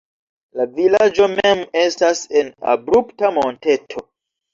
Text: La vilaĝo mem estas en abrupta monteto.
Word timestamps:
La 0.59 0.63
vilaĝo 0.77 1.27
mem 1.33 1.61
estas 1.81 2.21
en 2.39 2.49
abrupta 2.73 3.31
monteto. 3.37 4.05